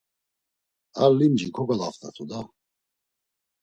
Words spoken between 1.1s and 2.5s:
limci kogolaft̆atu da!